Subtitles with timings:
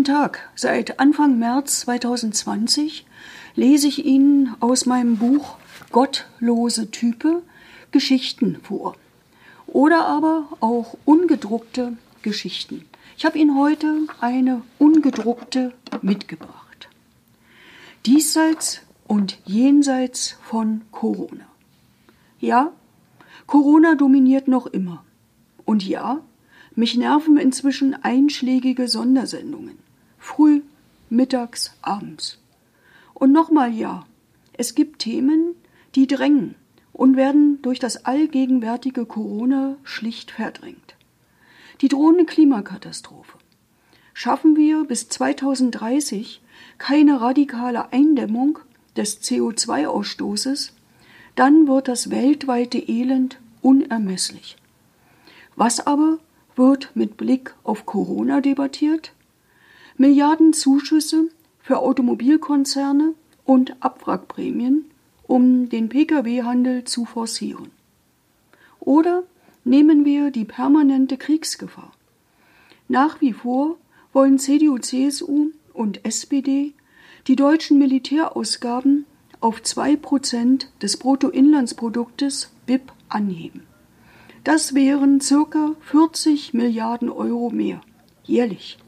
[0.00, 0.48] Guten Tag.
[0.54, 3.04] Seit Anfang März 2020
[3.54, 5.58] lese ich Ihnen aus meinem Buch
[5.92, 7.42] Gottlose Type
[7.92, 8.96] Geschichten vor.
[9.66, 12.86] Oder aber auch ungedruckte Geschichten.
[13.18, 16.88] Ich habe Ihnen heute eine ungedruckte mitgebracht.
[18.06, 21.44] Diesseits und jenseits von Corona.
[22.38, 22.72] Ja,
[23.46, 25.04] Corona dominiert noch immer.
[25.66, 26.22] Und ja,
[26.74, 29.89] mich nerven inzwischen einschlägige Sondersendungen.
[30.20, 30.62] Früh,
[31.08, 32.38] mittags, abends.
[33.14, 34.06] Und nochmal ja,
[34.52, 35.56] es gibt Themen,
[35.96, 36.54] die drängen
[36.92, 40.94] und werden durch das allgegenwärtige Corona schlicht verdrängt.
[41.80, 43.38] Die drohende Klimakatastrophe.
[44.12, 46.42] Schaffen wir bis 2030
[46.76, 48.58] keine radikale Eindämmung
[48.96, 50.72] des CO2-Ausstoßes,
[51.36, 54.56] dann wird das weltweite Elend unermesslich.
[55.56, 56.18] Was aber
[56.56, 59.12] wird mit Blick auf Corona debattiert?
[60.00, 61.28] Milliarden Zuschüsse
[61.58, 63.12] für Automobilkonzerne
[63.44, 64.86] und Abwrackprämien,
[65.24, 67.70] um den Pkw-Handel zu forcieren.
[68.78, 69.24] Oder
[69.62, 71.92] nehmen wir die permanente Kriegsgefahr.
[72.88, 73.76] Nach wie vor
[74.14, 76.72] wollen CDU, CSU und SPD
[77.26, 79.04] die deutschen Militärausgaben
[79.40, 83.64] auf 2% des Bruttoinlandsproduktes BIP anheben.
[84.44, 87.82] Das wären circa 40 Milliarden Euro mehr
[88.24, 88.78] jährlich,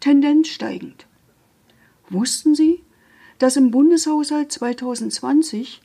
[0.00, 1.06] Tendenz steigend.
[2.08, 2.82] Wussten Sie,
[3.38, 5.82] dass im Bundeshaushalt 2020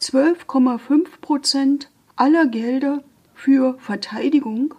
[0.00, 3.02] 12,5 Prozent aller Gelder
[3.34, 4.74] für Verteidigung,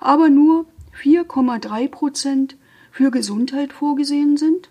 [0.00, 0.66] aber nur
[1.00, 2.56] 4,3 Prozent
[2.90, 4.70] für Gesundheit vorgesehen sind?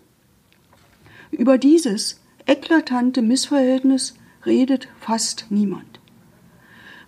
[1.30, 6.00] Über dieses eklatante Missverhältnis redet fast niemand.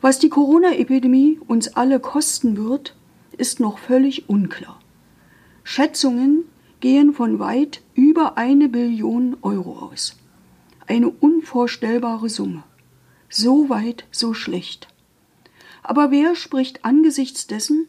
[0.01, 2.95] Was die Corona-Epidemie uns alle kosten wird,
[3.37, 4.81] ist noch völlig unklar.
[5.71, 6.47] Schätzungen
[6.81, 10.17] gehen von weit über eine Billion Euro aus.
[10.87, 12.65] Eine unvorstellbare Summe.
[13.29, 14.89] So weit, so schlecht.
[15.83, 17.87] Aber wer spricht angesichts dessen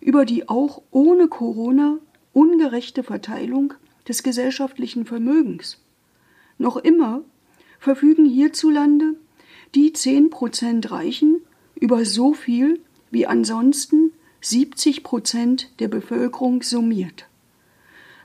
[0.00, 1.98] über die auch ohne Corona
[2.32, 3.74] ungerechte Verteilung
[4.08, 5.78] des gesellschaftlichen Vermögens?
[6.58, 7.22] Noch immer
[7.78, 9.14] verfügen hierzulande
[9.76, 11.42] die zehn Prozent Reichen
[11.76, 12.80] über so viel
[13.12, 14.10] wie ansonsten
[14.42, 17.26] 70 Prozent der Bevölkerung summiert.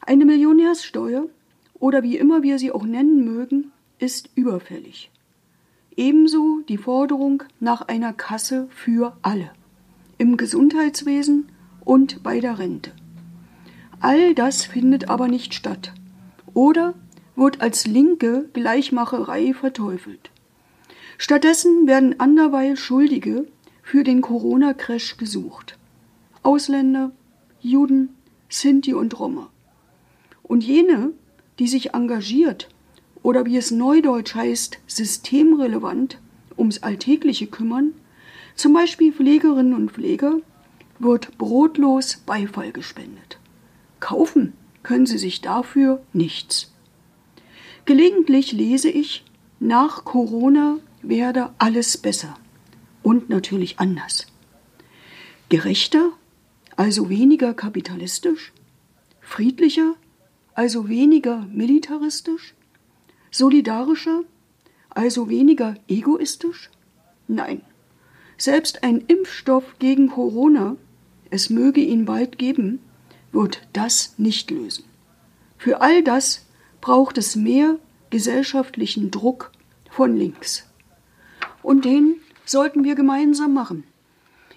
[0.01, 1.25] Eine Millionärssteuer
[1.73, 5.11] oder wie immer wir sie auch nennen mögen, ist überfällig.
[5.97, 9.51] Ebenso die Forderung nach einer Kasse für alle
[10.17, 11.49] im Gesundheitswesen
[11.83, 12.91] und bei der Rente.
[13.99, 15.93] All das findet aber nicht statt
[16.53, 16.93] oder
[17.35, 20.31] wird als linke Gleichmacherei verteufelt.
[21.17, 23.47] Stattdessen werden anderweil Schuldige
[23.83, 25.77] für den Corona-Crash gesucht.
[26.45, 27.11] Ausländer,
[27.59, 28.15] Juden,
[28.49, 29.49] Sinti und Roma.
[30.43, 31.11] Und jene,
[31.57, 32.69] die sich engagiert
[33.23, 36.19] oder wie es neudeutsch heißt, systemrelevant
[36.57, 37.93] ums Alltägliche kümmern,
[38.55, 40.35] zum Beispiel Pflegerinnen und Pfleger,
[40.99, 43.39] wird brotlos Beifall gespendet.
[43.99, 44.53] Kaufen
[44.83, 46.71] können sie sich dafür nichts.
[47.85, 49.25] Gelegentlich lese ich,
[49.59, 52.37] nach Corona werde alles besser
[53.01, 54.27] und natürlich anders.
[55.49, 56.11] Gerechter,
[56.75, 58.51] also weniger kapitalistisch,
[59.21, 59.95] friedlicher,
[60.53, 62.53] also weniger militaristisch,
[63.31, 64.23] solidarischer,
[64.89, 66.69] also weniger egoistisch?
[67.27, 67.61] Nein,
[68.37, 70.77] selbst ein Impfstoff gegen Corona,
[71.29, 72.79] es möge ihn bald geben,
[73.31, 74.85] wird das nicht lösen.
[75.57, 76.45] Für all das
[76.81, 77.77] braucht es mehr
[78.09, 79.51] gesellschaftlichen Druck
[79.89, 80.67] von links.
[81.61, 82.15] Und den
[82.45, 83.83] sollten wir gemeinsam machen.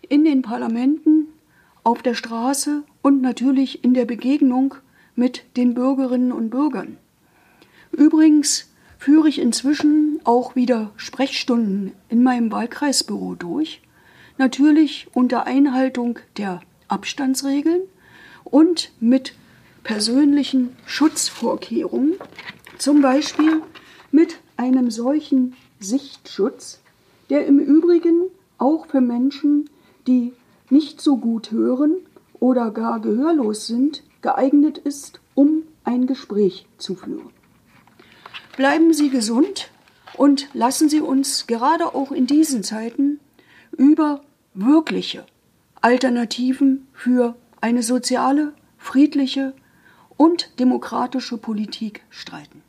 [0.08, 1.17] In den Parlamenten,
[1.88, 4.74] auf der Straße und natürlich in der Begegnung
[5.16, 6.98] mit den Bürgerinnen und Bürgern.
[7.92, 8.68] Übrigens
[8.98, 13.80] führe ich inzwischen auch wieder Sprechstunden in meinem Wahlkreisbüro durch,
[14.36, 17.80] natürlich unter Einhaltung der Abstandsregeln
[18.44, 19.32] und mit
[19.82, 22.16] persönlichen Schutzvorkehrungen,
[22.76, 23.62] zum Beispiel
[24.10, 26.82] mit einem solchen Sichtschutz,
[27.30, 28.24] der im Übrigen
[28.58, 29.70] auch für Menschen,
[30.06, 30.34] die
[30.70, 31.96] nicht so gut hören
[32.40, 37.30] oder gar gehörlos sind, geeignet ist, um ein Gespräch zu führen.
[38.56, 39.70] Bleiben Sie gesund
[40.16, 43.20] und lassen Sie uns gerade auch in diesen Zeiten
[43.76, 44.22] über
[44.54, 45.24] wirkliche
[45.80, 49.54] Alternativen für eine soziale, friedliche
[50.16, 52.62] und demokratische Politik streiten.